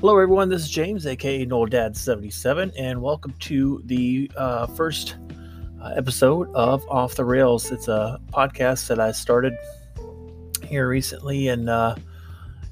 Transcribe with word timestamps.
Hello, 0.00 0.12
everyone. 0.18 0.50
This 0.50 0.60
is 0.60 0.68
James, 0.68 1.06
aka 1.06 1.46
Noel 1.46 1.64
Dad 1.64 1.96
77, 1.96 2.70
and 2.76 3.00
welcome 3.00 3.32
to 3.40 3.80
the 3.86 4.30
uh, 4.36 4.66
first 4.66 5.16
uh, 5.82 5.94
episode 5.96 6.52
of 6.54 6.86
Off 6.90 7.14
the 7.14 7.24
Rails. 7.24 7.72
It's 7.72 7.88
a 7.88 8.20
podcast 8.30 8.88
that 8.88 9.00
I 9.00 9.12
started 9.12 9.56
here 10.62 10.86
recently, 10.86 11.48
and 11.48 11.70
uh, 11.70 11.96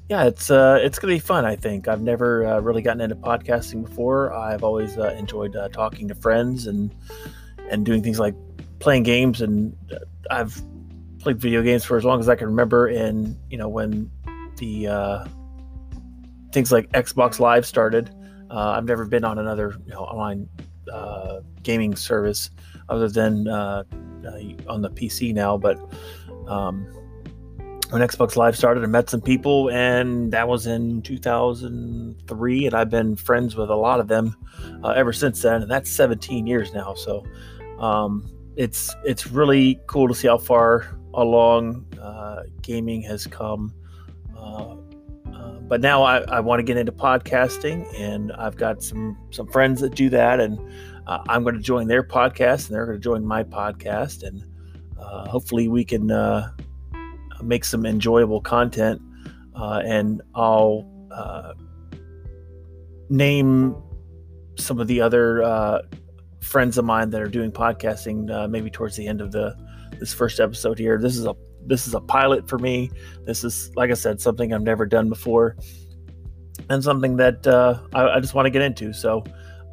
yeah, 0.07 0.25
it's 0.25 0.51
uh, 0.51 0.77
it's 0.83 0.99
gonna 0.99 1.15
be 1.15 1.19
fun. 1.19 1.45
I 1.45 1.55
think 1.55 1.87
I've 1.87 2.03
never 2.03 2.45
uh, 2.45 2.59
really 2.59 2.83
gotten 2.83 3.01
into 3.01 3.15
podcasting 3.15 3.83
before. 3.83 4.31
I've 4.31 4.63
always 4.63 4.95
uh, 4.95 5.15
enjoyed 5.17 5.57
talking 5.73 6.07
to 6.09 6.15
friends 6.15 6.67
and 6.67 6.93
and 7.71 7.83
doing 7.83 8.03
things 8.03 8.19
like 8.19 8.35
playing 8.77 9.01
games, 9.01 9.41
and 9.41 9.75
I've 10.29 10.61
played 11.17 11.41
video 11.41 11.63
games 11.63 11.83
for 11.83 11.97
as 11.97 12.05
long 12.05 12.19
as 12.19 12.29
I 12.29 12.35
can 12.35 12.45
remember. 12.45 12.85
And 12.85 13.35
you 13.49 13.57
know 13.57 13.67
when 13.67 14.11
the 14.57 15.25
things 16.55 16.71
like 16.71 16.89
Xbox 16.93 17.39
Live 17.39 17.65
started. 17.65 18.09
Uh, 18.49 18.69
I've 18.77 18.85
never 18.85 19.05
been 19.05 19.25
on 19.25 19.37
another 19.37 19.75
you 19.85 19.91
know, 19.91 19.99
online 19.99 20.47
uh, 20.91 21.41
gaming 21.63 21.97
service 21.97 22.49
other 22.87 23.09
than 23.09 23.47
uh, 23.47 23.83
uh 24.25 24.71
on 24.71 24.81
the 24.81 24.89
PC 24.89 25.33
now. 25.33 25.57
But 25.57 25.77
um, 26.47 26.85
when 27.89 28.01
Xbox 28.01 28.37
Live 28.37 28.55
started, 28.55 28.83
I 28.83 28.87
met 28.87 29.09
some 29.09 29.19
people, 29.19 29.69
and 29.69 30.31
that 30.31 30.47
was 30.47 30.65
in 30.65 31.01
2003, 31.01 32.65
and 32.65 32.73
I've 32.73 32.89
been 32.89 33.17
friends 33.17 33.57
with 33.57 33.69
a 33.69 33.75
lot 33.75 33.99
of 33.99 34.07
them 34.07 34.33
uh, 34.81 34.91
ever 34.91 35.11
since 35.11 35.41
then, 35.41 35.61
and 35.61 35.69
that's 35.69 35.89
17 35.89 36.47
years 36.47 36.73
now. 36.73 36.93
So 36.93 37.25
um, 37.79 38.31
it's 38.55 38.95
it's 39.03 39.27
really 39.27 39.81
cool 39.87 40.07
to 40.07 40.15
see 40.15 40.29
how 40.29 40.37
far 40.37 40.97
along 41.15 41.85
uh, 42.01 42.43
gaming 42.61 43.01
has 43.01 43.27
come 43.27 43.73
but 45.67 45.81
now 45.81 46.03
I, 46.03 46.19
I 46.19 46.39
want 46.41 46.59
to 46.59 46.63
get 46.63 46.77
into 46.77 46.91
podcasting, 46.91 47.87
and 47.99 48.31
I've 48.33 48.55
got 48.55 48.83
some 48.83 49.17
some 49.31 49.47
friends 49.47 49.81
that 49.81 49.95
do 49.95 50.09
that, 50.09 50.39
and 50.39 50.59
uh, 51.07 51.19
I'm 51.27 51.43
going 51.43 51.55
to 51.55 51.61
join 51.61 51.87
their 51.87 52.03
podcast, 52.03 52.67
and 52.67 52.75
they're 52.75 52.85
going 52.85 52.97
to 52.97 53.03
join 53.03 53.25
my 53.25 53.43
podcast, 53.43 54.23
and 54.23 54.43
uh, 54.99 55.27
hopefully 55.27 55.67
we 55.67 55.83
can 55.83 56.11
uh, 56.11 56.51
make 57.41 57.65
some 57.65 57.85
enjoyable 57.85 58.41
content. 58.41 59.01
Uh, 59.55 59.81
and 59.85 60.21
I'll 60.35 60.85
uh, 61.11 61.53
name 63.09 63.75
some 64.57 64.79
of 64.79 64.87
the 64.87 65.01
other 65.01 65.43
uh, 65.43 65.81
friends 66.41 66.77
of 66.77 66.85
mine 66.85 67.09
that 67.11 67.21
are 67.21 67.29
doing 67.29 67.51
podcasting 67.51 68.49
maybe 68.49 68.69
towards 68.69 68.95
the 68.97 69.07
end 69.07 69.21
of 69.21 69.31
the 69.31 69.55
this 69.99 70.13
first 70.13 70.39
episode 70.39 70.77
here. 70.77 70.99
This 70.99 71.17
is 71.17 71.25
a 71.25 71.35
this 71.65 71.87
is 71.87 71.93
a 71.93 71.99
pilot 71.99 72.47
for 72.47 72.57
me. 72.57 72.91
This 73.25 73.43
is, 73.43 73.71
like 73.75 73.91
I 73.91 73.95
said, 73.95 74.21
something 74.21 74.53
I've 74.53 74.61
never 74.61 74.85
done 74.85 75.09
before, 75.09 75.57
and 76.69 76.83
something 76.83 77.17
that 77.17 77.45
uh, 77.47 77.79
I, 77.93 78.09
I, 78.09 78.19
just 78.19 78.33
want 78.33 78.45
to 78.45 78.49
get 78.49 78.61
into. 78.61 78.93
So, 78.93 79.23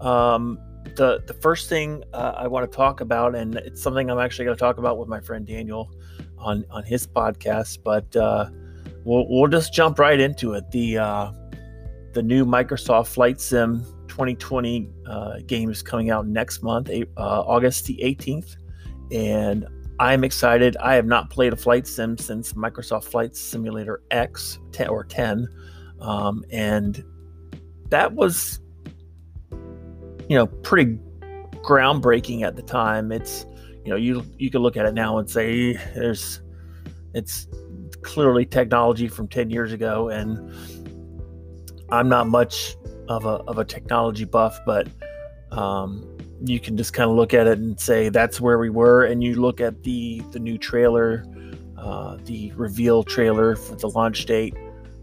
um, 0.00 0.58
the 0.96 1.22
the 1.26 1.34
first 1.34 1.68
thing 1.68 2.02
uh, 2.12 2.34
I 2.36 2.46
want 2.46 2.70
to 2.70 2.76
talk 2.76 3.00
about, 3.00 3.34
and 3.34 3.56
it's 3.56 3.82
something 3.82 4.10
I'm 4.10 4.18
actually 4.18 4.46
going 4.46 4.56
to 4.56 4.60
talk 4.60 4.78
about 4.78 4.98
with 4.98 5.08
my 5.08 5.20
friend 5.20 5.46
Daniel 5.46 5.90
on 6.38 6.64
on 6.70 6.84
his 6.84 7.06
podcast, 7.06 7.78
but 7.84 8.14
uh, 8.16 8.50
we'll 9.04 9.26
we'll 9.28 9.48
just 9.48 9.72
jump 9.72 9.98
right 9.98 10.18
into 10.18 10.54
it. 10.54 10.70
The 10.70 10.98
uh, 10.98 11.32
the 12.12 12.22
new 12.22 12.44
Microsoft 12.44 13.08
Flight 13.08 13.40
Sim 13.40 13.84
2020 14.08 14.90
uh, 15.06 15.38
game 15.46 15.70
is 15.70 15.82
coming 15.82 16.10
out 16.10 16.26
next 16.26 16.62
month, 16.62 16.90
uh, 16.90 17.00
August 17.16 17.86
the 17.86 17.98
18th, 18.02 18.56
and 19.10 19.66
I'm 20.02 20.24
excited. 20.24 20.76
I 20.78 20.96
have 20.96 21.06
not 21.06 21.30
played 21.30 21.52
a 21.52 21.56
flight 21.56 21.86
sim 21.86 22.18
since 22.18 22.54
Microsoft 22.54 23.04
Flight 23.04 23.36
Simulator 23.36 24.02
X 24.10 24.58
10 24.72 24.88
or 24.88 25.04
10. 25.04 25.46
Um, 26.00 26.44
and 26.50 27.04
that 27.88 28.12
was, 28.12 28.58
you 30.28 30.36
know, 30.36 30.48
pretty 30.48 30.98
groundbreaking 31.62 32.42
at 32.42 32.56
the 32.56 32.62
time. 32.62 33.12
It's, 33.12 33.46
you 33.84 33.90
know, 33.90 33.96
you 33.96 34.24
you 34.38 34.50
can 34.50 34.60
look 34.60 34.76
at 34.76 34.86
it 34.86 34.94
now 34.94 35.18
and 35.18 35.30
say 35.30 35.74
there's, 35.94 36.40
it's 37.14 37.46
clearly 38.02 38.44
technology 38.44 39.06
from 39.06 39.28
10 39.28 39.50
years 39.50 39.72
ago, 39.72 40.08
and 40.08 40.52
I'm 41.90 42.08
not 42.08 42.26
much 42.26 42.74
of 43.08 43.24
a 43.24 43.36
of 43.46 43.58
a 43.58 43.64
technology 43.64 44.24
buff, 44.24 44.58
but 44.66 44.88
um, 45.52 46.11
you 46.44 46.60
can 46.60 46.76
just 46.76 46.92
kind 46.92 47.08
of 47.10 47.16
look 47.16 47.34
at 47.34 47.46
it 47.46 47.58
and 47.58 47.78
say 47.78 48.08
that's 48.08 48.40
where 48.40 48.58
we 48.58 48.70
were. 48.70 49.04
And 49.04 49.22
you 49.22 49.40
look 49.40 49.60
at 49.60 49.82
the 49.82 50.20
the 50.30 50.38
new 50.38 50.58
trailer, 50.58 51.24
uh, 51.76 52.18
the 52.24 52.52
reveal 52.52 53.02
trailer 53.02 53.56
for 53.56 53.76
the 53.76 53.88
launch 53.88 54.26
date, 54.26 54.54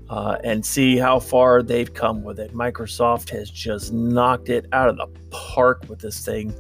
uh, 0.10 0.38
and 0.44 0.66
see 0.66 0.98
how 0.98 1.20
far 1.20 1.62
they've 1.62 1.94
come 1.94 2.24
with 2.24 2.40
it. 2.40 2.54
Microsoft 2.54 3.30
has 3.30 3.50
just 3.50 3.94
knocked 3.94 4.50
it 4.50 4.66
out 4.74 4.90
of 4.90 4.98
the 4.98 5.08
park 5.30 5.86
with 5.88 6.00
this 6.00 6.26
thing. 6.26 6.54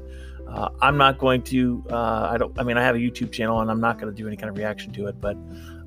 Uh, 0.47 0.69
I'm 0.81 0.97
not 0.97 1.19
going 1.19 1.43
to. 1.43 1.83
Uh, 1.89 2.29
I 2.31 2.37
don't. 2.37 2.57
I 2.57 2.63
mean, 2.63 2.77
I 2.77 2.83
have 2.83 2.95
a 2.95 2.99
YouTube 2.99 3.31
channel, 3.31 3.61
and 3.61 3.69
I'm 3.69 3.81
not 3.81 3.99
going 3.99 4.13
to 4.13 4.17
do 4.17 4.27
any 4.27 4.37
kind 4.37 4.49
of 4.49 4.57
reaction 4.57 4.91
to 4.93 5.07
it. 5.07 5.19
But 5.21 5.37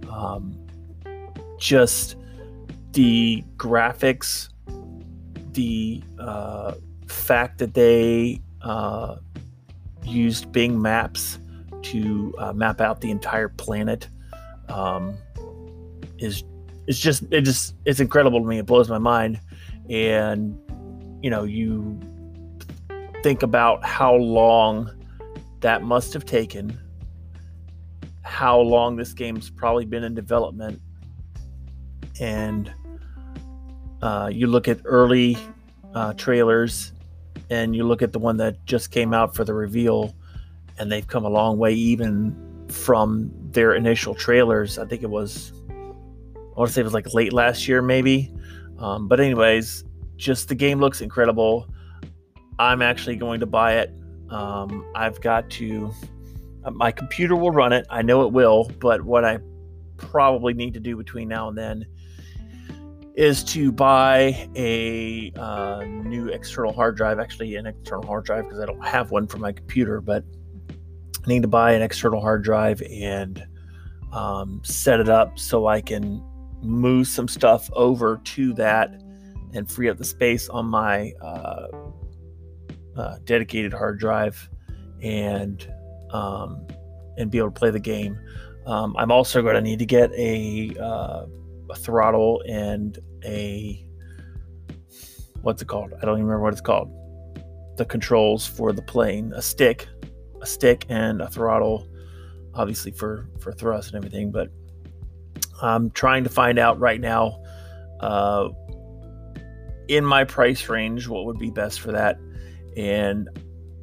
um, 0.08 0.56
just 1.58 2.16
the 2.92 3.42
graphics, 3.56 4.48
the 5.52 6.02
uh, 6.18 6.74
fact 7.06 7.58
that 7.58 7.74
they 7.74 8.40
uh, 8.62 9.16
used 10.04 10.52
Bing 10.52 10.80
Maps 10.80 11.38
to 11.82 12.34
uh, 12.38 12.52
map 12.52 12.80
out 12.80 13.00
the 13.00 13.10
entire 13.10 13.48
planet 13.48 14.08
um, 14.68 15.16
is 16.18 16.44
it's 16.86 16.98
just 16.98 17.24
it 17.30 17.42
just 17.42 17.74
it's 17.84 18.00
incredible 18.00 18.40
to 18.40 18.46
me. 18.46 18.58
It 18.58 18.66
blows 18.66 18.88
my 18.88 18.98
mind, 18.98 19.40
and 19.88 20.58
you 21.22 21.30
know 21.30 21.44
you 21.44 22.00
think 23.22 23.42
about 23.42 23.84
how 23.84 24.14
long 24.14 24.90
that 25.60 25.82
must 25.82 26.12
have 26.12 26.24
taken, 26.24 26.76
how 28.22 28.58
long 28.58 28.96
this 28.96 29.12
game's 29.12 29.50
probably 29.50 29.84
been 29.84 30.02
in 30.02 30.14
development, 30.14 30.80
and 32.20 32.72
uh, 34.02 34.28
you 34.32 34.48
look 34.48 34.66
at 34.66 34.80
early 34.84 35.36
uh, 35.94 36.12
trailers 36.14 36.92
and 37.50 37.76
you 37.76 37.84
look 37.84 38.02
at 38.02 38.12
the 38.12 38.18
one 38.18 38.36
that 38.38 38.64
just 38.64 38.90
came 38.90 39.12
out 39.12 39.34
for 39.34 39.44
the 39.44 39.54
reveal, 39.54 40.14
and 40.78 40.90
they've 40.90 41.06
come 41.06 41.24
a 41.24 41.28
long 41.28 41.58
way 41.58 41.72
even 41.72 42.34
from 42.68 43.30
their 43.50 43.74
initial 43.74 44.14
trailers. 44.14 44.78
I 44.78 44.86
think 44.86 45.02
it 45.02 45.10
was, 45.10 45.52
I 45.68 45.72
want 46.56 46.68
to 46.68 46.72
say 46.72 46.80
it 46.80 46.84
was 46.84 46.94
like 46.94 47.12
late 47.12 47.32
last 47.32 47.68
year, 47.68 47.82
maybe. 47.82 48.32
Um, 48.78 49.08
but, 49.08 49.20
anyways, 49.20 49.84
just 50.16 50.48
the 50.48 50.54
game 50.54 50.80
looks 50.80 51.00
incredible. 51.00 51.68
I'm 52.58 52.82
actually 52.82 53.16
going 53.16 53.40
to 53.40 53.46
buy 53.46 53.74
it. 53.74 53.92
Um, 54.30 54.86
I've 54.94 55.20
got 55.20 55.50
to, 55.50 55.92
my 56.72 56.90
computer 56.90 57.36
will 57.36 57.50
run 57.50 57.72
it. 57.72 57.86
I 57.90 58.02
know 58.02 58.22
it 58.26 58.32
will, 58.32 58.70
but 58.80 59.02
what 59.02 59.24
I 59.24 59.38
probably 59.98 60.54
need 60.54 60.74
to 60.74 60.80
do 60.80 60.96
between 60.96 61.28
now 61.28 61.48
and 61.48 61.56
then 61.58 61.86
is 63.14 63.44
to 63.44 63.70
buy 63.70 64.48
a 64.56 65.32
uh, 65.36 65.84
new 65.84 66.28
external 66.28 66.72
hard 66.72 66.96
drive, 66.96 67.18
actually, 67.18 67.56
an 67.56 67.66
external 67.66 68.06
hard 68.06 68.24
drive 68.24 68.44
because 68.44 68.60
I 68.60 68.66
don't 68.66 68.84
have 68.84 69.10
one 69.10 69.26
for 69.26 69.38
my 69.38 69.52
computer, 69.52 70.00
but 70.00 70.24
I 70.70 71.28
need 71.28 71.42
to 71.42 71.48
buy 71.48 71.72
an 71.72 71.82
external 71.82 72.20
hard 72.20 72.42
drive 72.42 72.82
and 72.82 73.44
um, 74.12 74.60
set 74.64 75.00
it 75.00 75.08
up 75.08 75.38
so 75.38 75.66
I 75.66 75.80
can 75.80 76.24
move 76.62 77.06
some 77.06 77.28
stuff 77.28 77.68
over 77.74 78.20
to 78.24 78.54
that 78.54 79.02
and 79.54 79.70
free 79.70 79.88
up 79.88 79.98
the 79.98 80.04
space 80.04 80.48
on 80.48 80.66
my 80.66 81.12
uh, 81.20 81.66
uh, 82.96 83.16
dedicated 83.24 83.72
hard 83.72 83.98
drive 83.98 84.48
and 85.02 85.70
um, 86.10 86.66
and 87.18 87.30
be 87.30 87.38
able 87.38 87.50
to 87.50 87.58
play 87.58 87.70
the 87.70 87.80
game. 87.80 88.18
Um, 88.66 88.96
I'm 88.96 89.10
also 89.10 89.42
going 89.42 89.54
to 89.54 89.60
need 89.60 89.80
to 89.80 89.86
get 89.86 90.10
a 90.12 90.74
uh, 90.80 91.26
a 91.72 91.76
throttle 91.76 92.42
and 92.46 92.98
a 93.24 93.84
what's 95.40 95.62
it 95.62 95.68
called? 95.68 95.92
I 96.00 96.04
don't 96.04 96.18
even 96.18 96.26
remember 96.26 96.44
what 96.44 96.52
it's 96.52 96.60
called. 96.60 96.90
The 97.76 97.84
controls 97.84 98.46
for 98.46 98.72
the 98.72 98.82
plane, 98.82 99.32
a 99.34 99.42
stick, 99.42 99.88
a 100.40 100.46
stick 100.46 100.84
and 100.88 101.20
a 101.20 101.28
throttle, 101.28 101.88
obviously 102.54 102.92
for 102.92 103.28
for 103.40 103.52
thrust 103.52 103.88
and 103.88 103.96
everything. 103.96 104.30
But 104.30 104.50
I'm 105.62 105.90
trying 105.90 106.24
to 106.24 106.30
find 106.30 106.58
out 106.58 106.78
right 106.78 107.00
now, 107.00 107.42
uh, 108.00 108.50
in 109.88 110.04
my 110.04 110.24
price 110.24 110.68
range, 110.68 111.08
what 111.08 111.24
would 111.24 111.38
be 111.38 111.50
best 111.50 111.80
for 111.80 111.92
that. 111.92 112.18
And 112.76 113.28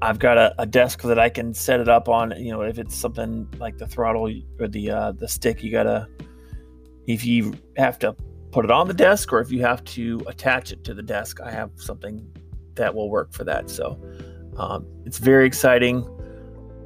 I've 0.02 0.20
got 0.20 0.38
a, 0.38 0.56
a, 0.60 0.66
desk 0.66 1.02
that 1.02 1.20
I 1.20 1.30
can 1.30 1.54
set 1.54 1.80
it 1.80 1.90
up 1.90 2.08
on. 2.08 2.34
You 2.38 2.52
know, 2.52 2.62
if 2.62 2.80
it's 2.80 2.96
something 2.96 3.48
like 3.60 3.78
the 3.78 3.86
throttle 3.86 4.32
or 4.60 4.68
the 4.68 4.92
uh, 4.92 5.12
the 5.12 5.28
stick, 5.28 5.62
you 5.62 5.72
gotta 5.72 6.08
if 7.10 7.26
you 7.26 7.56
have 7.76 7.98
to 7.98 8.16
put 8.52 8.64
it 8.64 8.72
on 8.72 8.88
the 8.88 8.94
desk 8.94 9.34
or 9.34 9.40
if 9.40 9.52
you 9.52 9.62
have 9.62 9.84
to 9.84 10.22
attach 10.28 10.72
it 10.72 10.84
to 10.84 10.94
the 10.94 11.02
desk, 11.02 11.42
I 11.42 11.50
have 11.50 11.72
something 11.76 12.26
that 12.76 12.94
will 12.94 13.10
work 13.10 13.34
for 13.34 13.44
that. 13.46 13.68
So 13.72 14.00
um, 14.58 14.86
it's 15.06 15.18
very 15.18 15.48
exciting. 15.48 16.08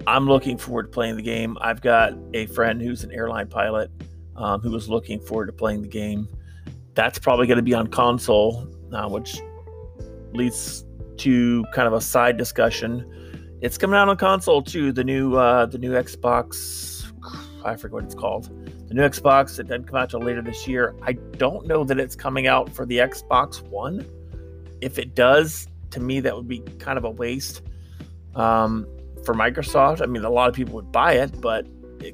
I'm 0.07 0.25
looking 0.25 0.57
forward 0.57 0.83
to 0.83 0.89
playing 0.89 1.17
the 1.17 1.21
game. 1.21 1.57
I've 1.59 1.81
got 1.81 2.13
a 2.33 2.45
friend 2.47 2.81
who's 2.81 3.03
an 3.03 3.11
airline 3.11 3.47
pilot 3.47 3.91
um, 4.37 4.61
who 4.61 4.71
was 4.71 4.87
looking 4.87 5.19
forward 5.19 5.47
to 5.47 5.53
playing 5.53 5.81
the 5.81 5.89
game. 5.89 6.29
That's 6.93 7.19
probably 7.19 7.45
going 7.45 7.57
to 7.57 7.63
be 7.63 7.73
on 7.73 7.87
console 7.87 8.65
uh, 8.93 9.09
which 9.09 9.41
leads 10.33 10.85
to 11.17 11.65
kind 11.73 11.87
of 11.87 11.93
a 11.93 12.01
side 12.01 12.37
discussion. 12.37 13.57
It's 13.61 13.77
coming 13.77 13.97
out 13.97 14.07
on 14.07 14.15
console 14.15 14.61
too. 14.61 14.93
The 14.93 15.03
new 15.03 15.35
uh, 15.35 15.65
the 15.65 15.77
new 15.77 15.91
Xbox, 15.91 17.11
I 17.65 17.75
forget 17.75 17.93
what 17.93 18.03
it's 18.05 18.15
called. 18.15 18.49
The 18.93 19.01
new 19.01 19.09
Xbox. 19.09 19.57
It 19.57 19.63
doesn't 19.63 19.85
come 19.85 19.95
out 19.95 20.11
till 20.11 20.19
later 20.19 20.43
this 20.43 20.67
year. 20.67 20.93
I 21.01 21.13
don't 21.13 21.65
know 21.65 21.83
that 21.83 21.99
it's 21.99 22.15
coming 22.15 22.45
out 22.45 22.69
for 22.69 22.85
the 22.85 22.99
Xbox 22.99 23.59
One. 23.63 24.05
If 24.81 24.99
it 24.99 25.15
does, 25.15 25.67
to 25.89 25.99
me 25.99 26.19
that 26.19 26.35
would 26.35 26.47
be 26.47 26.59
kind 26.77 26.99
of 26.99 27.03
a 27.03 27.09
waste 27.09 27.63
um, 28.35 28.85
for 29.25 29.33
Microsoft. 29.33 30.03
I 30.03 30.05
mean, 30.05 30.23
a 30.23 30.29
lot 30.29 30.47
of 30.47 30.53
people 30.53 30.75
would 30.75 30.91
buy 30.91 31.13
it, 31.13 31.41
but 31.41 31.65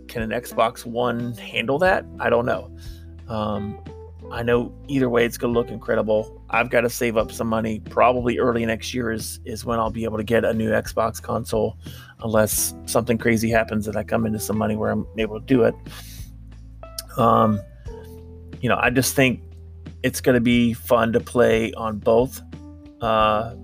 can 0.08 0.22
an 0.22 0.30
Xbox 0.30 0.86
One 0.86 1.34
handle 1.34 1.80
that? 1.80 2.06
I 2.18 2.30
don't 2.30 2.46
know. 2.46 2.74
Um, 3.28 3.78
I 4.32 4.42
know 4.42 4.74
either 4.88 5.10
way 5.10 5.26
it's 5.26 5.38
going 5.38 5.54
to 5.54 5.60
look 5.60 5.72
incredible. 5.72 6.42
I've 6.50 6.70
got 6.70 6.82
to 6.82 6.90
save 6.90 7.18
up 7.18 7.34
some 7.34 7.48
money. 7.48 7.82
Probably 7.90 8.40
early 8.40 8.66
next 8.66 8.94
year 8.94 9.12
is 9.12 9.42
is 9.44 9.66
when 9.66 9.80
I'll 9.80 9.92
be 9.92 10.06
able 10.06 10.18
to 10.18 10.24
get 10.24 10.46
a 10.46 10.54
new 10.54 10.70
Xbox 10.70 11.22
console, 11.22 11.78
unless 12.24 12.74
something 12.86 13.18
crazy 13.18 13.50
happens 13.50 13.86
and 13.86 13.98
I 13.98 14.04
come 14.06 14.26
into 14.26 14.40
some 14.40 14.58
money 14.58 14.78
where 14.78 14.92
I'm 14.92 15.06
able 15.18 15.42
to 15.42 15.46
do 15.46 15.64
it. 15.64 15.76
Um, 17.20 17.62
you 18.62 18.70
know, 18.70 18.80
I 18.82 18.90
just 18.90 19.16
think 19.16 19.42
it's 20.04 20.22
going 20.22 20.36
to 20.36 20.42
be 20.42 20.74
fun 20.74 21.14
to 21.14 21.20
play 21.20 21.74
on 21.74 22.00
both 22.00 22.42
uh, 23.02 23.56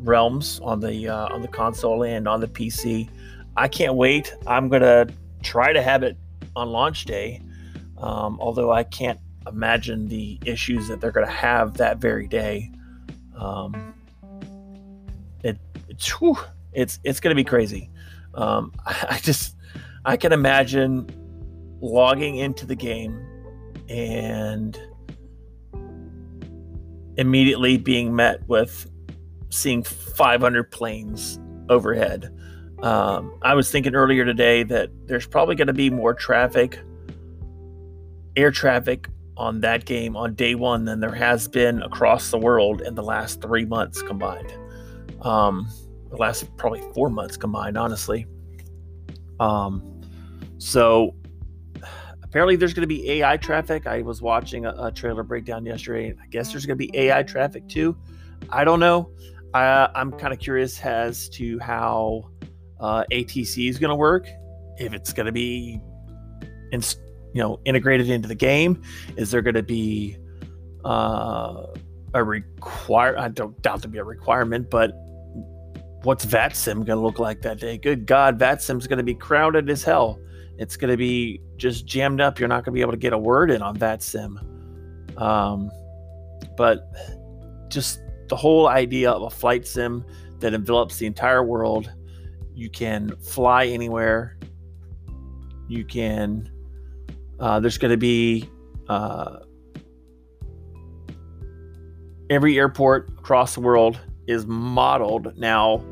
realms 0.00 0.60
on 0.62 0.80
the 0.80 1.08
uh, 1.08 1.34
on 1.34 1.42
the 1.42 1.48
console 1.48 2.04
and 2.04 2.28
on 2.28 2.40
the 2.40 2.48
PC. 2.48 3.08
I 3.56 3.66
can't 3.68 3.94
wait. 3.94 4.34
I'm 4.46 4.68
gonna 4.68 5.08
try 5.42 5.72
to 5.72 5.82
have 5.82 6.02
it 6.02 6.16
on 6.54 6.68
launch 6.68 7.04
day, 7.04 7.42
um, 7.98 8.38
although 8.40 8.70
I 8.70 8.84
can't 8.84 9.18
imagine 9.46 10.08
the 10.08 10.38
issues 10.44 10.88
that 10.88 11.00
they're 11.00 11.12
going 11.12 11.26
to 11.26 11.32
have 11.32 11.76
that 11.78 11.98
very 11.98 12.26
day. 12.26 12.70
Um, 13.36 13.94
it, 15.42 15.58
it's 15.88 16.08
whew, 16.20 16.36
it's 16.72 16.98
it's 17.04 17.20
going 17.20 17.34
to 17.34 17.40
be 17.40 17.48
crazy. 17.48 17.90
Um, 18.34 18.72
I, 18.84 19.06
I 19.10 19.18
just 19.18 19.56
I 20.04 20.16
can 20.16 20.32
imagine 20.32 21.08
logging 21.80 22.36
into 22.36 22.66
the 22.66 22.74
game 22.74 23.24
and 23.88 24.78
immediately 27.16 27.76
being 27.76 28.14
met 28.14 28.46
with 28.48 28.90
seeing 29.50 29.82
500 29.82 30.70
planes 30.70 31.38
overhead. 31.68 32.34
Um, 32.82 33.36
I 33.42 33.54
was 33.54 33.70
thinking 33.70 33.94
earlier 33.94 34.24
today 34.24 34.62
that 34.64 34.90
there's 35.06 35.26
probably 35.26 35.56
going 35.56 35.66
to 35.66 35.72
be 35.72 35.90
more 35.90 36.14
traffic, 36.14 36.78
air 38.36 38.50
traffic 38.50 39.08
on 39.36 39.60
that 39.60 39.84
game 39.84 40.16
on 40.16 40.34
day 40.34 40.54
one 40.54 40.84
than 40.84 41.00
there 41.00 41.14
has 41.14 41.48
been 41.48 41.82
across 41.82 42.30
the 42.30 42.38
world 42.38 42.80
in 42.82 42.94
the 42.94 43.02
last 43.02 43.40
three 43.40 43.64
months 43.64 44.02
combined. 44.02 44.52
Um, 45.22 45.68
the 46.10 46.16
last 46.16 46.56
probably 46.56 46.82
four 46.94 47.10
months 47.10 47.36
combined, 47.36 47.76
honestly. 47.76 48.26
Um, 49.40 50.02
so 50.58 51.14
apparently 52.28 52.56
there's 52.56 52.74
going 52.74 52.82
to 52.82 52.94
be 52.94 53.10
AI 53.10 53.36
traffic. 53.38 53.86
I 53.86 54.02
was 54.02 54.20
watching 54.20 54.66
a, 54.66 54.74
a 54.78 54.92
trailer 54.92 55.22
breakdown 55.22 55.64
yesterday. 55.64 56.14
I 56.22 56.26
guess 56.26 56.52
there's 56.52 56.66
going 56.66 56.78
to 56.78 56.86
be 56.86 56.96
AI 56.96 57.22
traffic 57.22 57.66
too. 57.68 57.96
I 58.50 58.64
don't 58.64 58.80
know. 58.80 59.10
I'm 59.54 60.12
kind 60.12 60.32
of 60.32 60.38
curious 60.38 60.78
as 60.84 61.28
to 61.30 61.58
how 61.58 62.30
uh, 62.80 63.04
ATC 63.10 63.68
is 63.68 63.78
going 63.78 63.88
to 63.88 63.96
work. 63.96 64.28
If 64.78 64.92
it's 64.92 65.12
going 65.12 65.26
to 65.26 65.32
be, 65.32 65.80
in, 66.70 66.82
you 67.32 67.42
know, 67.42 67.58
integrated 67.64 68.10
into 68.10 68.28
the 68.28 68.34
game, 68.34 68.82
is 69.16 69.30
there 69.30 69.42
going 69.42 69.54
to 69.54 69.62
be 69.62 70.16
uh, 70.84 71.66
a 72.14 72.22
require? 72.22 73.18
I 73.18 73.28
don't 73.28 73.60
doubt 73.62 73.82
to 73.82 73.88
be 73.88 73.98
a 73.98 74.04
requirement, 74.04 74.70
but 74.70 74.92
what's 76.02 76.24
VATSIM 76.26 76.74
going 76.74 76.86
to 76.86 77.00
look 77.00 77.18
like 77.18 77.40
that 77.42 77.58
day? 77.58 77.78
Good 77.78 78.06
God, 78.06 78.38
VATSIM's 78.38 78.86
going 78.86 78.98
to 78.98 79.02
be 79.02 79.14
crowded 79.14 79.68
as 79.70 79.82
hell. 79.82 80.20
It's 80.58 80.76
going 80.76 80.90
to 80.90 80.96
be 80.96 81.40
just 81.56 81.86
jammed 81.86 82.20
up. 82.20 82.38
You're 82.38 82.48
not 82.48 82.64
going 82.64 82.72
to 82.72 82.78
be 82.78 82.80
able 82.80 82.92
to 82.92 82.98
get 82.98 83.12
a 83.12 83.18
word 83.18 83.50
in 83.50 83.62
on 83.62 83.76
VATSIM. 83.76 85.20
Um, 85.20 85.70
but 86.56 86.80
just 87.68 88.00
the 88.28 88.36
whole 88.36 88.68
idea 88.68 89.10
of 89.10 89.22
a 89.22 89.30
flight 89.30 89.66
sim 89.66 90.04
that 90.40 90.54
envelops 90.54 90.98
the 90.98 91.06
entire 91.06 91.44
world 91.44 91.90
you 92.58 92.68
can 92.68 93.16
fly 93.18 93.66
anywhere. 93.66 94.36
You 95.68 95.84
can. 95.84 96.50
Uh, 97.38 97.60
there's 97.60 97.78
going 97.78 97.92
to 97.92 97.96
be 97.96 98.50
uh, 98.88 99.38
every 102.30 102.58
airport 102.58 103.10
across 103.10 103.54
the 103.54 103.60
world 103.60 104.00
is 104.26 104.44
modeled. 104.46 105.36
Now, 105.38 105.84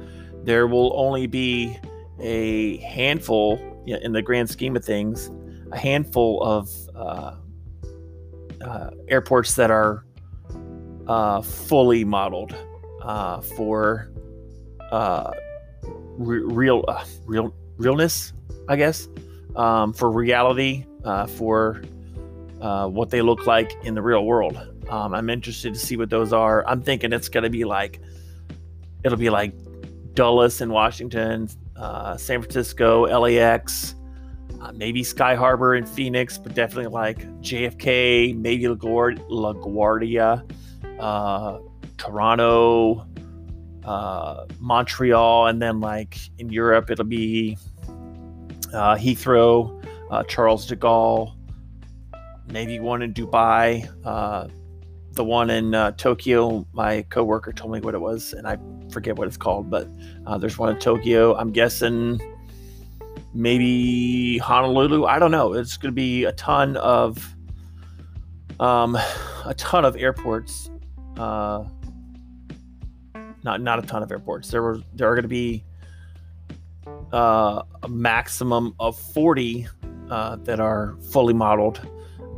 there 0.43 0.67
will 0.67 0.93
only 0.99 1.29
be 1.29 1.79
a 2.19 2.79
handful, 2.79 3.59
in 3.87 4.13
the 4.13 4.23
grand 4.23 4.51
scheme 4.51 4.77
of 4.77 4.85
things, 4.85 5.31
a 5.73 5.79
handful 5.79 6.43
of 6.43 6.71
uh, 6.95 7.37
uh, 8.61 8.91
airports 9.09 9.55
that 9.55 9.71
are 9.71 10.05
uh, 11.07 11.41
fully 11.41 12.05
modeled 12.05 12.55
uh, 13.03 13.41
for 13.41 14.11
uh, 14.91 15.31
re- 16.19 16.41
real, 16.41 16.85
uh, 16.89 17.05
real, 17.25 17.55
realness, 17.77 18.33
I 18.69 18.77
guess, 18.77 19.09
um, 19.55 19.93
for 19.93 20.11
reality, 20.11 20.85
for 21.37 21.83
what 22.59 23.11
they 23.11 23.23
look 23.23 23.47
like 23.47 23.73
in 23.85 23.95
the 23.95 24.03
real 24.03 24.25
world. 24.25 24.57
Um, 24.89 25.15
I'm 25.15 25.31
interested 25.31 25.75
to 25.75 25.81
see 25.81 25.97
what 25.97 26.11
those 26.11 26.33
are. 26.33 26.67
I'm 26.67 26.83
thinking 26.83 27.13
it's 27.13 27.29
going 27.29 27.45
to 27.45 27.51
be 27.51 27.65
like, 27.65 28.01
it'll 29.05 29.19
be 29.19 29.31
like 29.31 29.53
Dulles 30.15 30.61
in 30.61 30.71
Washington, 30.71 31.49
uh, 31.79 32.17
San 32.17 32.41
Francisco, 32.41 33.07
LAX, 33.07 33.95
uh, 34.61 34.73
maybe 34.73 35.03
Sky 35.03 35.35
Harbor 35.35 35.75
in 35.75 35.85
Phoenix, 35.85 36.39
but 36.39 36.55
definitely 36.55 36.91
like 36.91 37.19
JFK, 37.41 38.37
maybe 38.37 38.65
LaGuardia, 38.65 40.51
uh, 40.99 41.59
Toronto, 41.99 43.07
uh, 43.85 44.47
Montreal, 44.59 45.47
and 45.49 45.61
then 45.61 45.81
like 45.81 46.19
in 46.39 46.49
Europe, 46.51 46.91
it'll 46.91 47.05
be 47.05 47.59
uh, 48.73 48.97
Heathrow, 48.97 49.73
Charles 50.29 50.67
de 50.67 50.77
Gaulle, 50.77 51.35
maybe 52.49 52.81
one 52.81 53.03
in 53.03 53.13
Dubai. 53.13 53.89
The 55.17 55.25
one 55.25 55.51
in 55.51 55.75
uh, 55.75 55.93
Tokyo, 55.93 56.67
my 56.73 57.03
coworker 57.11 57.53
told 57.53 57.73
me 57.73 57.81
what 57.81 57.95
it 57.95 58.01
was, 58.01 58.33
and 58.33 58.47
I 58.47 58.59
forget 58.91 59.17
what 59.17 59.27
it's 59.27 59.37
called, 59.37 59.71
but 59.71 59.89
uh, 60.27 60.39
there's 60.39 60.59
one 60.59 60.69
in 60.75 60.79
Tokyo. 60.79 61.35
I'm 61.37 61.51
guessing 61.51 62.21
maybe 63.35 64.39
Honolulu. 64.39 65.05
I 65.07 65.19
don't 65.19 65.31
know. 65.31 65.55
It's 65.55 65.77
going 65.77 65.93
to 65.93 65.97
be 65.97 66.25
a 66.25 66.33
ton 66.33 66.77
of 66.77 67.35
um, 68.61 68.97
a 69.45 69.55
ton 69.57 69.85
of 69.85 69.97
airports 69.97 70.71
uh, 71.19 71.65
not 73.43 73.61
not 73.61 73.79
a 73.79 73.83
ton 73.83 74.03
of 74.03 74.11
airports. 74.11 74.51
There 74.51 74.63
were 74.63 74.81
there 74.95 75.11
are 75.11 75.15
going 75.15 75.23
to 75.23 75.29
be 75.29 75.65
uh, 77.13 77.63
a 77.83 77.89
maximum 77.89 78.75
of 78.79 78.99
40 78.99 79.67
uh, 80.11 80.37
that 80.37 80.61
are 80.61 80.97
fully 81.11 81.35
modeled. 81.35 81.81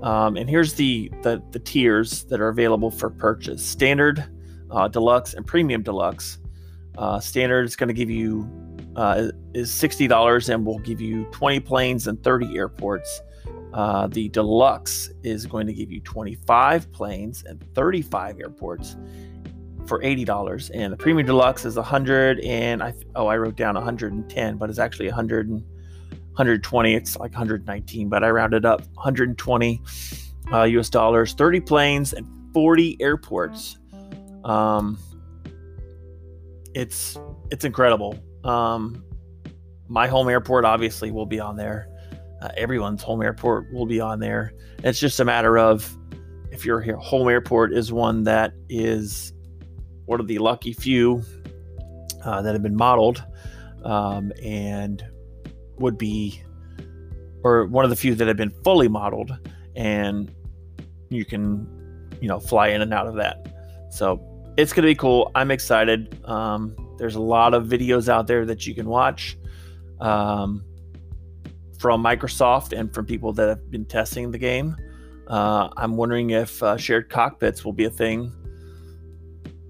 Um, 0.03 0.37
and 0.37 0.49
here's 0.49 0.75
the, 0.75 1.11
the, 1.23 1.43
the 1.51 1.59
tiers 1.59 2.25
that 2.25 2.41
are 2.41 2.49
available 2.49 2.91
for 2.91 3.11
purchase: 3.11 3.65
standard, 3.65 4.25
uh, 4.71 4.89
deluxe, 4.89 5.35
and 5.35 5.47
premium 5.47 5.83
deluxe. 5.83 6.39
Uh, 6.97 7.21
standard 7.21 7.65
is 7.65 7.77
going 7.77 7.89
to 7.89 7.95
give 7.95 8.11
you 8.11 8.49
uh, 8.97 9.29
is 9.55 9.73
sixty 9.73 10.07
dollars 10.07 10.49
and 10.49 10.65
will 10.65 10.79
give 10.81 11.01
you 11.01 11.25
20 11.27 11.61
planes 11.61 12.07
and 12.07 12.23
30 12.23 12.57
airports. 12.57 13.23
Uh, 13.73 14.07
the 14.07 14.29
deluxe 14.31 15.11
is 15.23 15.47
going 15.47 15.67
to 15.67 15.75
give 15.75 15.93
you 15.93 16.01
25 16.01 16.91
planes 16.91 17.45
and 17.45 17.63
35 17.75 18.41
airports 18.41 18.97
for 19.87 20.03
$80 20.03 20.71
and 20.75 20.93
the 20.93 20.97
premium 20.97 21.27
deluxe 21.27 21.65
is 21.65 21.77
a 21.77 21.81
100 21.81 22.41
and 22.41 22.83
I 22.83 22.93
oh 23.15 23.27
I 23.27 23.37
wrote 23.37 23.57
down 23.57 23.75
110 23.75 24.57
but 24.59 24.69
it's 24.71 24.79
actually 24.79 25.07
a 25.07 25.11
100 25.11 25.49
and 25.49 25.65
120 26.39 26.95
it's 26.95 27.17
like 27.17 27.33
119 27.33 28.09
but 28.09 28.23
I 28.23 28.31
rounded 28.31 28.65
up 28.65 28.81
120 28.95 29.83
uh, 30.53 30.63
US 30.63 30.89
dollars 30.89 31.35
30 31.35 31.61
planes 31.61 32.13
and 32.13 32.27
40 32.55 32.97
airports. 33.01 33.79
Um, 34.45 34.99
it's 36.75 37.19
it's 37.51 37.65
incredible. 37.65 38.19
Um, 38.45 39.05
my 39.89 40.07
home 40.07 40.29
airport 40.29 40.65
obviously 40.65 41.11
will 41.11 41.27
be 41.27 41.41
on 41.41 41.57
there. 41.57 41.89
Uh, 42.41 42.51
everyone's 42.57 43.03
home 43.03 43.23
airport 43.23 43.73
will 43.73 43.87
be 43.87 44.01
on 44.01 44.21
there. 44.21 44.53
It's 44.85 45.01
just 45.01 45.19
a 45.21 45.25
matter 45.25 45.59
of 45.59 45.97
if 46.51 46.65
your 46.65 46.81
home 46.99 47.29
airport 47.29 47.73
is 47.73 47.93
one 47.93 48.25
that 48.25 48.53
is 48.69 49.33
one 50.07 50.21
of 50.21 50.27
the 50.27 50.39
lucky 50.39 50.73
few 50.73 51.23
uh, 52.25 52.43
that 52.43 52.55
have 52.55 52.63
been 52.63 52.77
modeled 52.77 53.23
um, 53.85 54.33
and 54.43 55.05
would 55.81 55.99
be, 55.99 56.43
or 57.45 57.67
one 57.67 57.85
of 57.85 57.91
the 57.91 57.97
few 57.97 58.15
that 58.15 58.29
have 58.29 58.37
been 58.37 58.53
fully 58.65 58.89
modeled, 58.89 59.37
and 59.77 60.33
you 61.09 61.25
can, 61.25 61.67
you 62.21 62.29
know, 62.29 62.39
fly 62.41 62.69
in 62.69 62.83
and 62.83 62.93
out 62.93 63.07
of 63.07 63.15
that. 63.15 63.47
So 63.91 64.21
it's 64.57 64.73
going 64.73 64.83
to 64.83 64.91
be 64.91 64.95
cool. 64.95 65.31
I'm 65.35 65.51
excited. 65.51 66.21
Um, 66.25 66.77
there's 66.99 67.15
a 67.15 67.21
lot 67.21 67.55
of 67.55 67.67
videos 67.67 68.09
out 68.09 68.27
there 68.27 68.45
that 68.45 68.67
you 68.67 68.75
can 68.75 68.89
watch 68.89 69.39
um, 70.01 70.65
from 71.79 72.03
Microsoft 72.03 72.79
and 72.79 72.93
from 72.93 73.07
people 73.07 73.33
that 73.35 73.49
have 73.49 73.71
been 73.71 73.85
testing 73.85 74.31
the 74.31 74.39
game. 74.39 74.77
Uh, 75.29 75.69
I'm 75.77 75.97
wondering 75.97 76.31
if 76.31 76.63
uh, 76.63 76.77
shared 76.77 77.09
cockpits 77.09 77.65
will 77.65 77.73
be 77.73 77.85
a 77.85 77.91
thing 77.91 78.33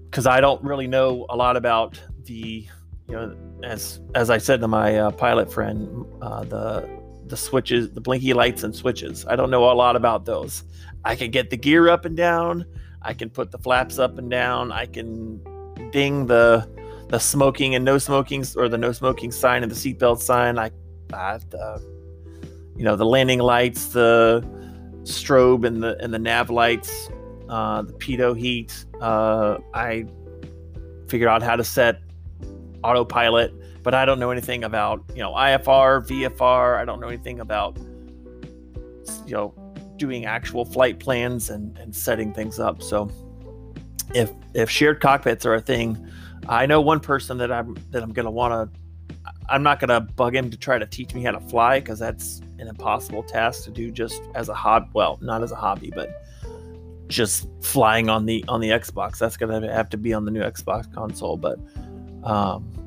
because 0.09 0.25
I 0.25 0.41
don't 0.41 0.63
really 0.63 0.87
know 0.87 1.25
a 1.29 1.35
lot 1.35 1.55
about 1.55 2.01
the, 2.23 2.67
you 3.07 3.15
know, 3.15 3.35
as 3.63 3.99
as 4.15 4.29
I 4.29 4.37
said 4.37 4.61
to 4.61 4.67
my 4.67 4.97
uh, 4.97 5.11
pilot 5.11 5.51
friend, 5.51 6.05
uh, 6.21 6.43
the 6.43 6.99
the 7.27 7.37
switches, 7.37 7.91
the 7.91 8.01
blinky 8.01 8.33
lights 8.33 8.63
and 8.63 8.75
switches. 8.75 9.25
I 9.27 9.35
don't 9.35 9.51
know 9.51 9.71
a 9.71 9.73
lot 9.73 9.95
about 9.95 10.25
those. 10.25 10.63
I 11.05 11.15
can 11.15 11.31
get 11.31 11.49
the 11.49 11.57
gear 11.57 11.89
up 11.89 12.05
and 12.05 12.17
down. 12.17 12.65
I 13.01 13.13
can 13.13 13.29
put 13.29 13.51
the 13.51 13.57
flaps 13.57 13.99
up 13.99 14.17
and 14.17 14.29
down. 14.29 14.71
I 14.71 14.85
can 14.85 15.41
ding 15.91 16.27
the 16.27 16.67
the 17.09 17.19
smoking 17.19 17.75
and 17.75 17.85
no 17.85 17.97
smoking 17.97 18.45
or 18.55 18.69
the 18.69 18.77
no 18.77 18.91
smoking 18.91 19.31
sign 19.31 19.63
and 19.63 19.71
the 19.71 19.75
seatbelt 19.75 20.19
sign. 20.19 20.59
I, 20.59 20.71
I 21.13 21.39
the 21.49 21.81
you 22.75 22.83
know 22.83 22.95
the 22.95 23.05
landing 23.05 23.39
lights, 23.39 23.87
the 23.87 24.43
strobe 25.03 25.65
and 25.65 25.81
the 25.83 25.97
and 26.01 26.13
the 26.13 26.19
nav 26.19 26.49
lights, 26.49 27.09
uh, 27.47 27.83
the 27.83 27.93
pitot 27.93 28.37
heat. 28.37 28.85
Uh, 28.99 29.57
I 29.73 30.05
figured 31.07 31.29
out 31.29 31.41
how 31.41 31.55
to 31.55 31.63
set 31.63 32.01
autopilot, 32.83 33.53
but 33.83 33.93
I 33.93 34.05
don't 34.05 34.19
know 34.19 34.31
anything 34.31 34.63
about 34.63 35.03
you 35.09 35.21
know 35.21 35.31
IFR, 35.31 36.05
VFR. 36.07 36.77
I 36.77 36.85
don't 36.85 36.99
know 36.99 37.07
anything 37.07 37.39
about 37.39 37.77
you 39.25 39.33
know 39.33 39.53
doing 39.97 40.25
actual 40.25 40.65
flight 40.65 40.99
plans 40.99 41.49
and, 41.49 41.77
and 41.77 41.95
setting 41.95 42.33
things 42.33 42.59
up. 42.59 42.81
So 42.81 43.11
if 44.13 44.31
if 44.53 44.69
shared 44.69 45.01
cockpits 45.01 45.45
are 45.45 45.53
a 45.53 45.61
thing, 45.61 45.97
I 46.47 46.65
know 46.65 46.81
one 46.81 46.99
person 46.99 47.37
that 47.39 47.51
I'm 47.51 47.77
that 47.91 48.01
I'm 48.03 48.13
gonna 48.13 48.31
want 48.31 48.71
to. 48.73 48.79
I'm 49.49 49.63
not 49.63 49.79
gonna 49.79 50.01
bug 50.01 50.35
him 50.35 50.49
to 50.51 50.57
try 50.57 50.77
to 50.77 50.85
teach 50.85 51.13
me 51.13 51.23
how 51.23 51.31
to 51.31 51.39
fly 51.39 51.79
because 51.79 51.99
that's 51.99 52.41
an 52.59 52.67
impossible 52.67 53.23
task 53.23 53.63
to 53.65 53.71
do 53.71 53.91
just 53.91 54.21
as 54.35 54.49
a 54.49 54.53
hobby. 54.53 54.87
Well, 54.93 55.19
not 55.21 55.43
as 55.43 55.51
a 55.51 55.55
hobby, 55.55 55.91
but 55.93 56.09
just 57.07 57.47
flying 57.61 58.09
on 58.09 58.25
the 58.25 58.45
on 58.47 58.61
the 58.61 58.69
Xbox. 58.69 59.17
That's 59.17 59.37
gonna 59.37 59.71
have 59.71 59.89
to 59.89 59.97
be 59.97 60.13
on 60.13 60.25
the 60.25 60.31
new 60.31 60.41
Xbox 60.41 60.91
console. 60.93 61.37
But 61.37 61.59
um, 62.23 62.79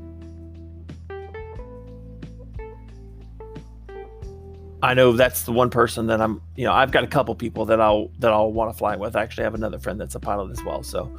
I 4.82 4.94
know 4.94 5.12
that's 5.12 5.44
the 5.44 5.52
one 5.52 5.70
person 5.70 6.08
that 6.08 6.20
I'm. 6.20 6.42
You 6.56 6.64
know, 6.64 6.72
I've 6.72 6.90
got 6.90 7.04
a 7.04 7.06
couple 7.06 7.34
people 7.36 7.64
that 7.66 7.80
I'll 7.80 8.10
that 8.18 8.32
I'll 8.32 8.52
want 8.52 8.72
to 8.72 8.76
fly 8.76 8.96
with. 8.96 9.14
I 9.14 9.22
actually 9.22 9.44
have 9.44 9.54
another 9.54 9.78
friend 9.78 10.00
that's 10.00 10.16
a 10.16 10.20
pilot 10.20 10.50
as 10.50 10.62
well. 10.64 10.82
So, 10.82 11.16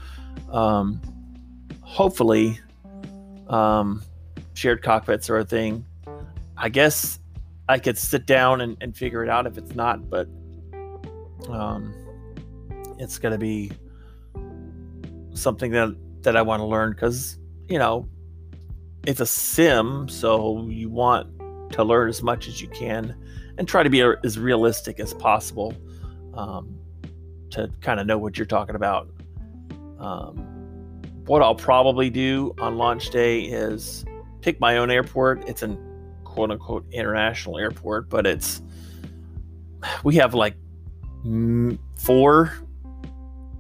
um, 0.51 1.01
hopefully, 1.81 2.59
um, 3.47 4.03
shared 4.53 4.83
cockpits 4.83 5.29
are 5.29 5.37
a 5.37 5.45
thing. 5.45 5.85
I 6.57 6.67
guess 6.67 7.19
I 7.69 7.79
could 7.79 7.97
sit 7.97 8.25
down 8.25 8.59
and, 8.59 8.75
and 8.81 8.95
figure 8.95 9.23
it 9.23 9.29
out 9.29 9.47
if 9.47 9.57
it's 9.57 9.73
not, 9.73 10.09
but 10.09 10.27
um, 11.49 11.93
it's 12.99 13.17
to 13.31 13.37
be 13.37 13.71
something 15.33 15.71
that 15.71 15.95
that 16.23 16.35
I 16.35 16.41
want 16.41 16.59
to 16.59 16.65
learn 16.65 16.91
because 16.91 17.39
you 17.67 17.79
know 17.79 18.07
it's 19.05 19.19
a 19.19 19.25
sim, 19.25 20.07
so 20.07 20.65
you 20.69 20.89
want 20.89 21.27
to 21.73 21.83
learn 21.83 22.07
as 22.07 22.23
much 22.23 22.47
as 22.47 22.61
you 22.61 22.67
can 22.69 23.15
and 23.57 23.67
try 23.67 23.83
to 23.83 23.89
be 23.89 24.01
as 24.23 24.39
realistic 24.39 24.99
as 24.99 25.13
possible 25.13 25.73
um, 26.33 26.79
to 27.51 27.69
kind 27.81 27.99
of 27.99 28.07
know 28.07 28.17
what 28.17 28.37
you're 28.37 28.45
talking 28.45 28.75
about. 28.75 29.09
Um, 29.99 30.37
what 31.25 31.41
I'll 31.41 31.55
probably 31.55 32.09
do 32.09 32.53
on 32.59 32.77
launch 32.77 33.09
day 33.09 33.41
is 33.41 34.05
pick 34.41 34.59
my 34.59 34.77
own 34.77 34.89
airport. 34.89 35.47
It's 35.47 35.63
an 35.63 35.77
quote 36.23 36.51
unquote 36.51 36.85
international 36.91 37.57
airport, 37.57 38.09
but 38.09 38.25
it's 38.25 38.61
we 40.03 40.15
have 40.15 40.33
like 40.33 40.55
four 41.97 42.53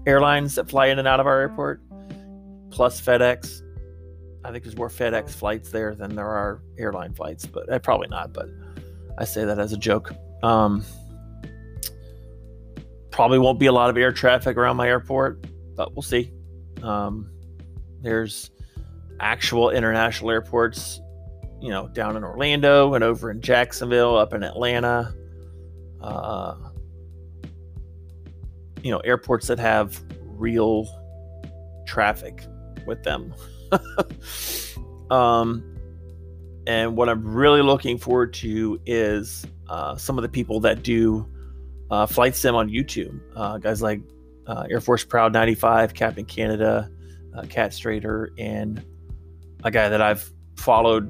airlines 0.05 0.55
that 0.55 0.69
fly 0.69 0.87
in 0.87 0.99
and 0.99 1.07
out 1.07 1.19
of 1.19 1.27
our 1.27 1.39
airport, 1.39 1.81
plus 2.69 3.01
FedEx. 3.01 3.62
I 4.45 4.51
think 4.51 4.63
there's 4.63 4.75
more 4.75 4.89
FedEx 4.89 5.31
flights 5.31 5.69
there 5.71 5.95
than 5.95 6.15
there 6.15 6.27
are 6.27 6.61
airline 6.77 7.13
flights, 7.13 7.45
but 7.45 7.71
uh, 7.71 7.79
probably 7.79 8.07
not. 8.07 8.33
But 8.33 8.49
I 9.17 9.25
say 9.25 9.45
that 9.45 9.59
as 9.59 9.73
a 9.73 9.77
joke. 9.77 10.11
Um, 10.41 10.83
probably 13.11 13.39
won't 13.39 13.59
be 13.59 13.67
a 13.67 13.71
lot 13.71 13.89
of 13.89 13.97
air 13.97 14.11
traffic 14.11 14.57
around 14.57 14.75
my 14.75 14.87
airport, 14.87 15.45
but 15.75 15.93
we'll 15.93 16.01
see. 16.01 16.31
Um, 16.81 17.29
there's 18.01 18.51
actual 19.19 19.69
international 19.69 20.31
airports, 20.31 20.99
you 21.61 21.69
know, 21.69 21.87
down 21.87 22.17
in 22.17 22.23
Orlando 22.23 22.95
and 22.95 23.03
over 23.03 23.31
in 23.31 23.39
Jacksonville, 23.39 24.17
up 24.17 24.33
in 24.33 24.43
Atlanta. 24.43 25.13
Uh, 26.01 26.55
you 28.81 28.91
know, 28.91 28.99
airports 28.99 29.47
that 29.47 29.59
have 29.59 30.03
real 30.21 30.85
traffic 31.87 32.43
with 32.85 33.03
them. 33.03 33.33
um, 35.11 35.63
and 36.67 36.95
what 36.95 37.09
I'm 37.09 37.25
really 37.33 37.61
looking 37.61 37.97
forward 37.97 38.33
to 38.35 38.79
is 38.85 39.45
uh, 39.69 39.95
some 39.95 40.17
of 40.17 40.21
the 40.21 40.29
people 40.29 40.59
that 40.61 40.83
do 40.83 41.27
uh, 41.91 42.05
flight 42.05 42.35
sim 42.35 42.55
on 42.55 42.69
YouTube. 42.69 43.19
Uh, 43.35 43.57
guys 43.57 43.81
like 43.81 44.01
uh, 44.47 44.65
Air 44.69 44.81
Force 44.81 45.03
Proud 45.03 45.33
95, 45.33 45.93
Captain 45.93 46.25
Canada, 46.25 46.89
uh, 47.35 47.43
Cat 47.43 47.71
Strader, 47.71 48.29
and 48.37 48.83
a 49.63 49.71
guy 49.71 49.89
that 49.89 50.01
I've 50.01 50.31
followed 50.57 51.09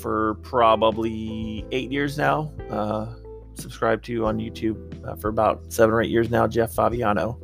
for 0.00 0.34
probably 0.42 1.64
eight 1.72 1.90
years 1.90 2.16
now. 2.16 2.52
Uh, 2.70 3.14
subscribed 3.54 4.04
to 4.04 4.24
on 4.26 4.38
YouTube 4.38 5.20
for 5.20 5.28
about 5.28 5.72
seven 5.72 5.94
or 5.94 6.02
eight 6.02 6.10
years 6.10 6.30
now, 6.30 6.46
Jeff 6.46 6.72
Favignano. 6.74 7.40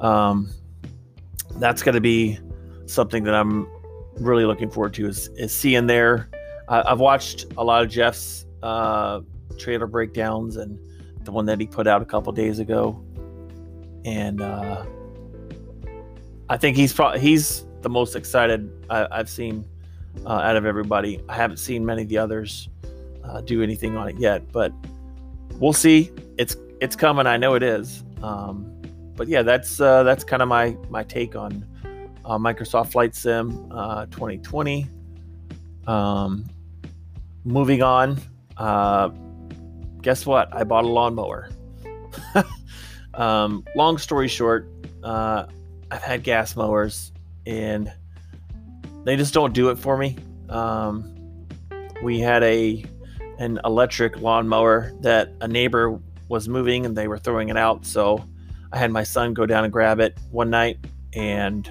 Um, 0.00 0.50
that's 1.56 1.82
going 1.82 1.96
to 1.96 2.00
be 2.00 2.38
something 2.90 3.24
that 3.24 3.34
I'm 3.34 3.68
really 4.16 4.44
looking 4.44 4.70
forward 4.70 4.94
to 4.94 5.06
is, 5.06 5.28
is 5.36 5.54
seeing 5.54 5.86
their 5.86 6.28
I've 6.70 7.00
watched 7.00 7.46
a 7.56 7.64
lot 7.64 7.82
of 7.82 7.90
Jeff's 7.90 8.46
uh, 8.62 9.20
trailer 9.58 9.88
breakdowns 9.88 10.56
and 10.56 10.78
the 11.24 11.32
one 11.32 11.44
that 11.46 11.60
he 11.60 11.66
put 11.66 11.88
out 11.88 12.00
a 12.00 12.04
couple 12.04 12.32
days 12.32 12.60
ago, 12.60 13.04
and 14.04 14.40
uh, 14.40 14.84
I 16.48 16.56
think 16.56 16.76
he's 16.76 16.92
probably 16.92 17.18
he's 17.18 17.66
the 17.82 17.90
most 17.90 18.14
excited 18.14 18.70
I, 18.88 19.16
have 19.16 19.28
seen 19.28 19.64
uh, 20.24 20.28
out 20.28 20.54
of 20.54 20.64
everybody. 20.64 21.20
I 21.28 21.34
haven't 21.34 21.56
seen 21.56 21.84
many 21.84 22.02
of 22.02 22.08
the 22.08 22.18
others 22.18 22.68
uh, 23.24 23.40
do 23.40 23.64
anything 23.64 23.96
on 23.96 24.08
it 24.08 24.16
yet, 24.18 24.52
but 24.52 24.72
we'll 25.56 25.72
see. 25.72 26.12
It's 26.38 26.56
it's 26.80 26.94
coming. 26.94 27.26
I 27.26 27.36
know 27.36 27.54
it 27.54 27.64
is. 27.64 28.04
Um, 28.22 28.80
but 29.16 29.26
yeah, 29.26 29.42
that's 29.42 29.80
uh, 29.80 30.04
that's 30.04 30.22
kind 30.22 30.40
of 30.40 30.48
my 30.48 30.76
my 30.88 31.02
take 31.02 31.34
on 31.34 31.66
uh, 32.30 32.38
Microsoft 32.38 32.92
Flight 32.92 33.16
Sim 33.16 33.50
2020. 33.70 34.86
Um, 35.88 36.48
moving 37.44 37.82
on. 37.82 38.20
Uh, 38.56 39.08
guess 40.00 40.24
what? 40.24 40.48
I 40.54 40.62
bought 40.62 40.84
a 40.84 40.88
lawnmower. 40.88 41.50
um, 43.14 43.64
long 43.74 43.98
story 43.98 44.28
short, 44.28 44.68
uh, 45.02 45.46
I've 45.90 46.02
had 46.02 46.22
gas 46.22 46.54
mowers 46.54 47.10
and 47.46 47.92
they 49.02 49.16
just 49.16 49.34
don't 49.34 49.52
do 49.52 49.70
it 49.70 49.76
for 49.76 49.96
me. 49.96 50.16
Um, 50.48 51.12
we 52.00 52.20
had 52.20 52.44
a 52.44 52.84
an 53.38 53.58
electric 53.64 54.20
lawnmower 54.20 54.92
that 55.00 55.32
a 55.40 55.48
neighbor 55.48 55.98
was 56.28 56.48
moving 56.48 56.86
and 56.86 56.96
they 56.96 57.08
were 57.08 57.18
throwing 57.18 57.48
it 57.48 57.56
out. 57.56 57.84
So 57.84 58.24
I 58.70 58.78
had 58.78 58.92
my 58.92 59.02
son 59.02 59.34
go 59.34 59.46
down 59.46 59.64
and 59.64 59.72
grab 59.72 59.98
it 59.98 60.16
one 60.30 60.50
night 60.50 60.78
and 61.12 61.68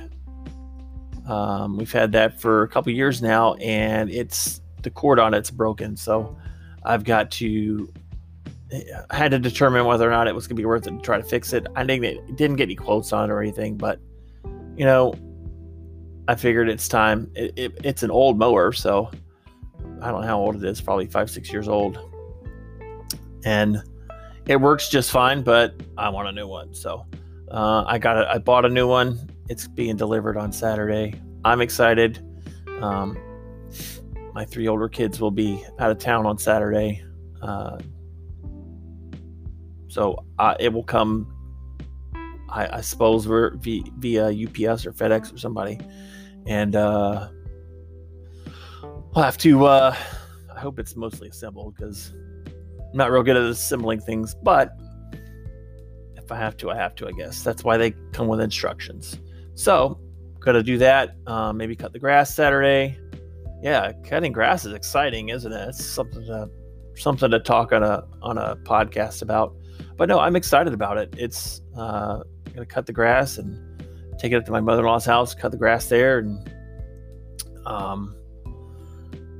um, 1.29 1.77
we've 1.77 1.91
had 1.91 2.11
that 2.13 2.41
for 2.41 2.63
a 2.63 2.67
couple 2.67 2.91
years 2.91 3.21
now 3.21 3.53
and 3.55 4.09
it's 4.09 4.61
the 4.81 4.89
cord 4.89 5.19
on 5.19 5.33
it's 5.33 5.51
broken. 5.51 5.95
So 5.95 6.37
I've 6.83 7.03
got 7.03 7.31
to 7.31 7.91
I 9.09 9.15
had 9.15 9.31
to 9.31 9.39
determine 9.39 9.85
whether 9.85 10.07
or 10.07 10.11
not 10.11 10.27
it 10.27 10.35
was 10.35 10.45
going 10.45 10.55
to 10.55 10.61
be 10.61 10.65
worth 10.65 10.85
it 10.87 10.91
to 10.91 10.99
try 10.99 11.17
to 11.17 11.23
fix 11.23 11.53
it. 11.53 11.67
I 11.75 11.83
didn't 11.83 12.35
didn't 12.35 12.57
get 12.57 12.63
any 12.63 12.75
quotes 12.75 13.11
on 13.13 13.29
it 13.29 13.33
or 13.33 13.41
anything, 13.41 13.77
but 13.77 13.99
you 14.75 14.85
know, 14.85 15.13
I 16.27 16.35
figured 16.35 16.69
it's 16.69 16.87
time. 16.87 17.31
It, 17.35 17.53
it, 17.57 17.79
it's 17.83 18.03
an 18.03 18.11
old 18.11 18.37
mower, 18.37 18.71
so 18.71 19.09
I 20.01 20.11
don't 20.11 20.21
know 20.21 20.27
how 20.27 20.39
old 20.39 20.55
it 20.55 20.63
is. 20.63 20.81
Probably 20.81 21.07
five 21.07 21.29
six 21.29 21.51
years 21.51 21.67
old, 21.67 21.97
and 23.43 23.81
it 24.45 24.57
works 24.57 24.89
just 24.89 25.09
fine. 25.09 25.41
But 25.41 25.81
I 25.97 26.09
want 26.09 26.27
a 26.27 26.31
new 26.31 26.47
one, 26.47 26.73
so 26.73 27.05
uh, 27.49 27.83
I 27.87 27.97
got 27.97 28.17
it. 28.17 28.27
I 28.27 28.37
bought 28.37 28.65
a 28.65 28.69
new 28.69 28.87
one. 28.87 29.28
It's 29.49 29.67
being 29.67 29.97
delivered 29.97 30.37
on 30.37 30.51
Saturday. 30.51 31.19
I'm 31.43 31.61
excited. 31.61 32.23
Um, 32.81 33.17
my 34.33 34.45
three 34.45 34.67
older 34.67 34.87
kids 34.87 35.19
will 35.19 35.31
be 35.31 35.65
out 35.79 35.91
of 35.91 35.97
town 35.97 36.25
on 36.25 36.37
Saturday. 36.37 37.03
Uh, 37.41 37.79
so 39.87 40.23
uh, 40.37 40.55
it 40.59 40.71
will 40.71 40.83
come 40.83 41.27
I, 42.51 42.77
I 42.77 42.81
suppose 42.81 43.25
via, 43.25 43.83
via 43.97 44.25
UPS 44.25 44.85
or 44.85 44.93
FedEx 44.93 45.33
or 45.33 45.37
somebody, 45.37 45.79
and 46.45 46.75
uh, 46.75 47.29
I'll 49.15 49.23
have 49.23 49.37
to. 49.39 49.65
Uh, 49.65 49.95
I 50.55 50.59
hope 50.59 50.79
it's 50.79 50.95
mostly 50.95 51.29
assembled 51.29 51.75
because 51.75 52.11
I'm 52.45 52.97
not 52.97 53.11
real 53.11 53.23
good 53.23 53.37
at 53.37 53.43
assembling 53.43 54.01
things, 54.01 54.35
but 54.41 54.71
if 56.15 56.31
I 56.31 56.37
have 56.37 56.57
to, 56.57 56.71
I 56.71 56.75
have 56.75 56.95
to. 56.95 57.07
I 57.07 57.11
guess 57.11 57.43
that's 57.43 57.63
why 57.63 57.77
they 57.77 57.91
come 58.13 58.27
with 58.27 58.41
instructions. 58.41 59.19
So, 59.59 59.99
gotta 60.39 60.63
do 60.63 60.77
that. 60.77 61.17
Uh, 61.27 61.51
maybe 61.51 61.75
cut 61.75 61.91
the 61.91 61.99
grass 61.99 62.33
Saturday. 62.33 62.97
Yeah, 63.61 63.91
cutting 64.05 64.31
grass 64.31 64.63
is 64.63 64.71
exciting, 64.71 65.27
isn't 65.29 65.51
it? 65.51 65.67
It's 65.67 65.83
something 65.83 66.23
to 66.27 66.49
something 66.95 67.29
to 67.29 67.41
talk 67.41 67.73
on 67.73 67.83
a 67.83 68.05
on 68.21 68.37
a 68.37 68.55
podcast 68.55 69.21
about. 69.21 69.53
But 69.97 70.07
no, 70.07 70.17
I'm 70.17 70.37
excited 70.37 70.71
about 70.71 70.97
it. 70.97 71.13
It's 71.17 71.59
uh, 71.77 72.21
gonna 72.53 72.65
cut 72.65 72.85
the 72.85 72.93
grass 72.93 73.37
and 73.37 73.83
take 74.17 74.31
it 74.31 74.37
up 74.37 74.45
to 74.45 74.51
my 74.53 74.61
mother-in-law's 74.61 75.03
house, 75.03 75.35
cut 75.35 75.51
the 75.51 75.57
grass 75.57 75.89
there, 75.89 76.19
and 76.19 76.53
um, 77.65 78.15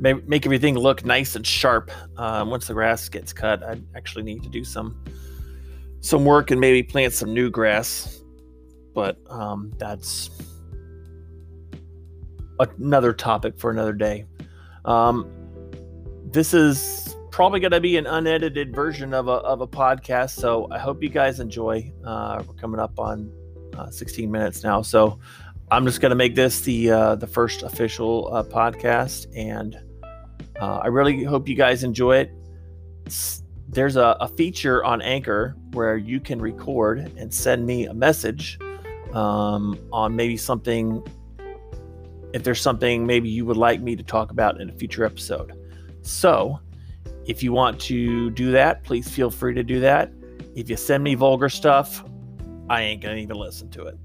make, 0.02 0.28
make 0.28 0.46
everything 0.46 0.76
look 0.76 1.06
nice 1.06 1.38
and 1.38 1.48
sharp. 1.48 1.92
Uh, 2.18 2.44
once 2.46 2.68
the 2.68 2.74
grass 2.74 3.08
gets 3.08 3.32
cut, 3.32 3.64
I 3.64 3.80
actually 3.96 4.24
need 4.24 4.44
to 4.44 4.50
do 4.50 4.66
some 4.66 5.02
some 6.02 6.26
work 6.26 6.52
and 6.52 6.60
maybe 6.60 6.84
plant 6.84 7.14
some 7.14 7.34
new 7.34 7.50
grass. 7.50 8.19
But 8.94 9.18
um, 9.30 9.72
that's 9.78 10.30
another 12.60 13.14
topic 13.14 13.58
for 13.58 13.72
another 13.72 13.94
day. 13.94 14.26
Um, 14.86 15.30
this 16.32 16.54
is 16.54 17.16
probably 17.32 17.60
going 17.60 17.72
to 17.72 17.80
be 17.80 17.98
an 17.98 18.06
unedited 18.06 18.76
version 18.76 19.14
of 19.14 19.28
a, 19.28 19.32
of 19.32 19.62
a 19.62 19.68
podcast. 19.68 20.32
So 20.32 20.68
I 20.72 20.78
hope 20.78 21.02
you 21.02 21.10
guys 21.10 21.40
enjoy. 21.40 21.92
Uh, 22.06 22.44
we're 22.46 22.54
coming 22.56 22.80
up 22.80 23.00
on 23.00 23.32
uh, 23.78 23.90
16 23.90 24.30
minutes 24.30 24.64
now. 24.64 24.82
So 24.82 25.20
I'm 25.72 25.86
just 25.86 26.02
going 26.02 26.10
to 26.10 26.16
make 26.16 26.36
this 26.36 26.62
the 26.62 26.92
uh, 26.92 27.16
the 27.16 27.28
first 27.28 27.62
official 27.62 28.34
uh, 28.34 28.44
podcast, 28.44 29.28
and 29.36 29.80
uh, 30.60 30.80
I 30.80 30.88
really 30.88 31.24
hope 31.24 31.48
you 31.48 31.56
guys 31.56 31.84
enjoy 31.84 32.18
it. 32.18 32.32
It's, 33.06 33.44
there's 33.68 33.96
a, 33.96 34.18
a, 34.20 34.28
feature 34.28 34.84
on 34.84 35.00
Anchor 35.02 35.56
where 35.74 35.96
you 35.96 36.20
can 36.20 36.42
record 36.42 37.12
and 37.18 37.32
send 37.32 37.68
me 37.68 37.86
a 37.86 37.94
message 37.94 38.58
um, 39.14 39.78
on 39.92 40.16
maybe 40.16 40.38
something. 40.38 41.06
If 42.34 42.44
there's 42.44 42.62
something 42.62 43.08
maybe 43.08 43.30
you 43.30 43.46
would 43.46 43.58
like 43.58 43.82
me 43.82 43.96
to 43.96 44.04
talk 44.04 44.32
about 44.32 44.62
in 44.62 44.70
a 44.70 44.74
future 44.74 45.04
episode. 45.04 45.54
So 46.02 46.60
if 47.26 47.44
you 47.44 47.52
want 47.54 47.80
to 47.82 48.30
do 48.32 48.52
that, 48.52 48.84
please 48.84 49.10
feel 49.10 49.32
free 49.32 49.54
to 49.54 49.64
do 49.64 49.80
that. 49.80 50.12
If 50.56 50.70
you 50.70 50.76
send 50.76 51.04
me 51.04 51.16
vulgar 51.16 51.50
stuff, 51.50 52.04
I 52.70 52.82
ain't 52.82 53.02
going 53.02 53.16
to 53.16 53.22
even 53.22 53.38
listen 53.38 53.70
to 53.72 53.86
it. 53.86 53.98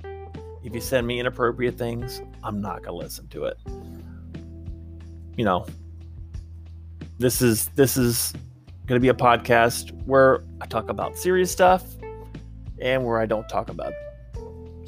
If 0.62 0.74
you 0.74 0.80
send 0.80 1.06
me 1.06 1.20
inappropriate 1.20 1.76
things, 1.76 2.22
I'm 2.42 2.60
not 2.60 2.82
going 2.82 2.98
to 2.98 3.04
listen 3.04 3.28
to 3.28 3.44
it. 3.44 3.58
You 5.36 5.44
know, 5.44 5.66
this 7.18 7.42
is 7.42 7.68
this 7.68 7.96
is 7.96 8.32
going 8.86 8.98
to 8.98 9.02
be 9.02 9.08
a 9.08 9.14
podcast 9.14 9.92
where 10.06 10.42
I 10.60 10.66
talk 10.66 10.88
about 10.88 11.16
serious 11.16 11.50
stuff 11.50 11.84
and 12.78 13.04
where 13.04 13.18
I 13.18 13.26
don't 13.26 13.48
talk 13.48 13.70
about 13.70 13.92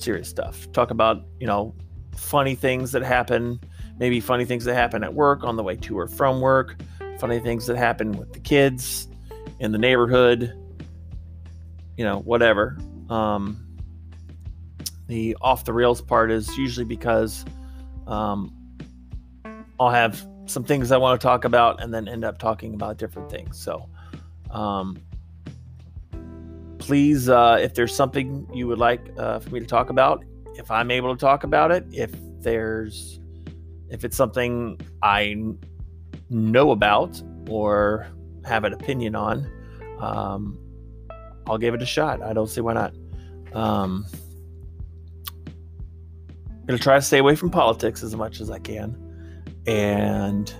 serious 0.03 0.29
stuff. 0.29 0.71
Talk 0.73 0.91
about, 0.91 1.25
you 1.41 1.47
know, 1.47 1.75
funny 2.17 2.55
things 2.55 2.93
that 2.93 3.03
happen, 3.03 3.61
maybe 3.99 4.21
funny 4.21 4.45
things 4.45 4.65
that 4.65 4.75
happen 4.75 5.05
at 5.05 5.15
work 5.15 5.45
on 5.45 5.57
the 5.57 5.63
way 5.63 5.77
to 5.77 5.99
or 5.99 6.07
from 6.07 6.41
work, 6.41 6.77
funny 7.19 7.39
things 7.41 7.67
that 7.67 7.77
happen 7.77 8.13
with 8.13 8.33
the 8.33 8.41
kids 8.41 9.09
in 9.61 9.73
the 9.73 9.79
neighborhood, 9.79 10.53
you 11.97 12.05
know, 12.05 12.21
whatever. 12.21 12.79
Um, 13.09 13.63
the 15.07 15.37
off 15.41 15.65
the 15.65 15.73
rails 15.73 16.01
part 16.01 16.31
is 16.31 16.57
usually 16.59 16.85
because 16.85 17.45
um, 18.07 18.53
I'll 19.79 19.91
have 19.91 20.27
some 20.47 20.65
things 20.65 20.93
I 20.93 20.97
want 20.97 21.21
to 21.21 21.25
talk 21.25 21.45
about 21.45 21.83
and 21.83 21.93
then 21.93 22.09
end 22.09 22.25
up 22.25 22.39
talking 22.39 22.75
about 22.75 22.99
different 22.99 23.31
things. 23.31 23.59
So, 23.59 23.89
um, 24.51 24.97
please, 26.87 27.29
uh, 27.29 27.59
if 27.61 27.75
there's 27.75 27.93
something 27.93 28.49
you 28.55 28.69
would 28.69 28.79
like 28.79 29.01
uh, 29.19 29.41
for 29.41 29.51
me 29.51 29.59
to 29.59 29.67
talk 29.67 29.91
about, 29.91 30.25
if 30.55 30.71
I'm 30.71 30.93
able 30.93 31.13
to 31.15 31.21
talk 31.21 31.43
about 31.43 31.73
it, 31.73 31.85
if 31.91 32.13
there's, 32.41 33.19
if 33.91 34.05
it's 34.05 34.17
something 34.17 34.79
I 35.03 35.35
know 36.31 36.71
about 36.71 37.21
or 37.49 38.07
have 38.45 38.63
an 38.63 38.73
opinion 38.73 39.17
on, 39.17 39.51
um, 39.99 40.57
I'll 41.49 41.59
give 41.59 41.75
it 41.75 41.83
a 41.83 41.87
shot. 41.87 42.23
I 42.23 42.33
don't 42.33 42.47
see 42.47 42.61
why 42.61 42.75
not. 42.75 42.95
Um, 43.53 44.07
I'm 46.49 46.67
gonna 46.67 46.79
try 46.79 46.95
to 46.95 47.03
stay 47.03 47.19
away 47.19 47.35
from 47.35 47.51
politics 47.51 48.05
as 48.05 48.15
much 48.15 48.41
as 48.41 48.49
I 48.49 48.61
can, 48.61 48.97
and 49.67 50.55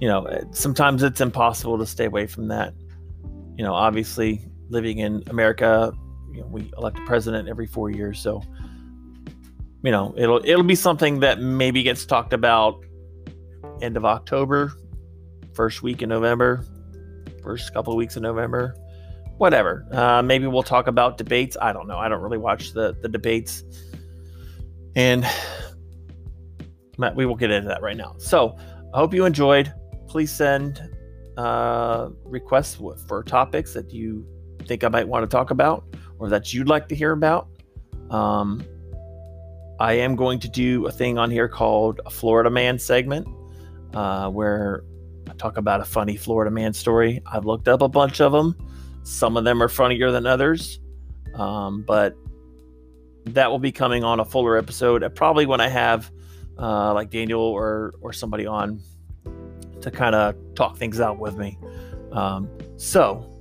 you 0.00 0.08
know, 0.08 0.26
sometimes 0.50 1.04
it's 1.04 1.20
impossible 1.20 1.78
to 1.78 1.86
stay 1.86 2.06
away 2.06 2.26
from 2.26 2.48
that. 2.48 2.74
You 3.56 3.64
know, 3.64 3.72
obviously, 3.72 4.44
living 4.68 4.98
in 4.98 5.22
America, 5.28 5.92
you 6.32 6.40
know, 6.40 6.46
we 6.46 6.70
elect 6.76 6.98
a 6.98 7.02
president 7.02 7.48
every 7.48 7.66
four 7.66 7.90
years, 7.90 8.20
so 8.20 8.42
you 9.82 9.92
know, 9.92 10.12
it'll 10.16 10.40
it'll 10.44 10.64
be 10.64 10.74
something 10.74 11.20
that 11.20 11.40
maybe 11.40 11.82
gets 11.82 12.04
talked 12.04 12.32
about 12.32 12.84
end 13.80 13.96
of 13.96 14.04
October, 14.04 14.72
first 15.54 15.82
week 15.82 16.02
in 16.02 16.08
November, 16.08 16.64
first 17.42 17.72
couple 17.72 17.92
of 17.92 17.96
weeks 17.96 18.16
in 18.16 18.22
November, 18.22 18.74
whatever. 19.38 19.86
Uh, 19.92 20.22
maybe 20.22 20.46
we'll 20.48 20.64
talk 20.64 20.88
about 20.88 21.18
debates. 21.18 21.56
I 21.60 21.72
don't 21.72 21.86
know. 21.86 21.98
I 21.98 22.08
don't 22.08 22.20
really 22.20 22.38
watch 22.38 22.72
the 22.72 22.96
the 23.00 23.08
debates, 23.08 23.62
and 24.96 25.24
we 27.14 27.26
will 27.26 27.36
get 27.36 27.50
into 27.50 27.68
that 27.68 27.82
right 27.82 27.96
now. 27.96 28.16
So 28.18 28.56
I 28.92 28.98
hope 28.98 29.14
you 29.14 29.24
enjoyed. 29.24 29.72
Please 30.08 30.32
send 30.32 30.80
uh, 31.36 32.08
requests 32.24 32.80
for 33.06 33.22
topics 33.22 33.72
that 33.74 33.92
you 33.92 34.26
think 34.66 34.84
I 34.84 34.88
might 34.88 35.08
want 35.08 35.28
to 35.28 35.34
talk 35.34 35.50
about 35.50 35.84
or 36.18 36.28
that 36.28 36.52
you'd 36.52 36.68
like 36.68 36.88
to 36.88 36.94
hear 36.94 37.12
about. 37.12 37.48
Um, 38.10 38.64
I 39.78 39.94
am 39.94 40.16
going 40.16 40.38
to 40.40 40.48
do 40.48 40.86
a 40.86 40.92
thing 40.92 41.18
on 41.18 41.30
here 41.30 41.48
called 41.48 42.00
a 42.06 42.10
Florida 42.10 42.50
Man 42.50 42.78
segment 42.78 43.26
uh, 43.94 44.28
where 44.30 44.84
I 45.28 45.34
talk 45.34 45.56
about 45.56 45.80
a 45.80 45.84
funny 45.84 46.16
Florida 46.16 46.50
man 46.50 46.72
story. 46.72 47.22
I've 47.26 47.44
looked 47.44 47.68
up 47.68 47.82
a 47.82 47.88
bunch 47.88 48.20
of 48.20 48.32
them. 48.32 48.56
Some 49.02 49.36
of 49.36 49.44
them 49.44 49.62
are 49.62 49.68
funnier 49.68 50.10
than 50.10 50.26
others, 50.26 50.80
um, 51.34 51.82
but 51.82 52.16
that 53.26 53.50
will 53.50 53.58
be 53.58 53.72
coming 53.72 54.04
on 54.04 54.20
a 54.20 54.24
fuller 54.24 54.56
episode. 54.56 55.02
Uh, 55.02 55.08
probably 55.08 55.46
when 55.46 55.60
I 55.60 55.68
have 55.68 56.10
uh, 56.58 56.94
like 56.94 57.10
Daniel 57.10 57.40
or 57.40 57.92
or 58.00 58.12
somebody 58.12 58.46
on 58.46 58.80
to 59.80 59.90
kind 59.90 60.14
of 60.14 60.34
talk 60.54 60.76
things 60.76 61.00
out 61.00 61.18
with 61.18 61.36
me. 61.36 61.58
Um, 62.12 62.48
so 62.76 63.35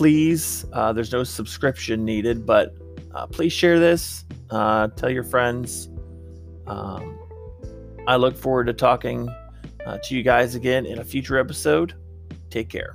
please, 0.00 0.64
uh, 0.72 0.94
there's 0.94 1.12
no 1.12 1.22
subscription 1.22 2.06
needed, 2.06 2.46
but 2.46 2.74
uh, 3.14 3.26
please 3.26 3.52
share 3.52 3.78
this. 3.78 4.24
Uh, 4.48 4.88
tell 4.88 5.10
your 5.10 5.22
friends. 5.22 5.90
Um, 6.66 7.18
I 8.06 8.16
look 8.16 8.34
forward 8.34 8.64
to 8.68 8.72
talking 8.72 9.28
uh, 9.84 9.98
to 10.02 10.16
you 10.16 10.22
guys 10.22 10.54
again 10.54 10.86
in 10.86 11.00
a 11.00 11.04
future 11.04 11.36
episode. 11.36 11.92
Take 12.48 12.70
care. 12.70 12.94